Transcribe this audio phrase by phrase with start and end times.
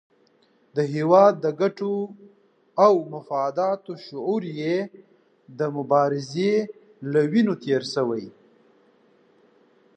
[0.75, 1.95] د هېواد د ګټو
[2.85, 4.77] او مفاداتو شعور یې
[5.59, 6.53] د مبارزې
[7.11, 8.25] له وینو تېر شوی.